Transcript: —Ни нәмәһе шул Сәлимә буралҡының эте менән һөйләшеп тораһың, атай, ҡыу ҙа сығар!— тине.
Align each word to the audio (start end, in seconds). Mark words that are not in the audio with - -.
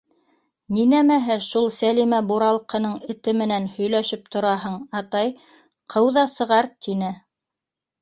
—Ни 0.77 0.85
нәмәһе 0.93 1.35
шул 1.47 1.67
Сәлимә 1.75 2.21
буралҡының 2.31 2.97
эте 3.17 3.37
менән 3.43 3.69
һөйләшеп 3.77 4.27
тораһың, 4.39 4.83
атай, 5.05 5.33
ҡыу 5.97 6.15
ҙа 6.21 6.29
сығар!— 6.37 6.75
тине. 6.85 7.17